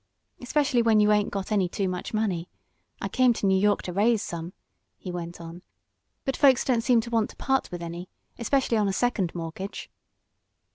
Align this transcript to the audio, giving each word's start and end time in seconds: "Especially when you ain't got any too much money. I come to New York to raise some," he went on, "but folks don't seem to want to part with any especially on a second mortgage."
"Especially 0.41 0.81
when 0.81 0.99
you 0.99 1.11
ain't 1.11 1.29
got 1.29 1.51
any 1.51 1.69
too 1.69 1.87
much 1.87 2.11
money. 2.11 2.49
I 2.99 3.07
come 3.07 3.33
to 3.33 3.45
New 3.45 3.55
York 3.59 3.83
to 3.83 3.93
raise 3.93 4.23
some," 4.23 4.53
he 4.97 5.11
went 5.11 5.39
on, 5.39 5.61
"but 6.25 6.35
folks 6.35 6.65
don't 6.65 6.81
seem 6.81 7.01
to 7.01 7.11
want 7.11 7.29
to 7.29 7.35
part 7.35 7.69
with 7.69 7.83
any 7.83 8.09
especially 8.39 8.77
on 8.77 8.87
a 8.87 8.93
second 8.93 9.35
mortgage." 9.35 9.91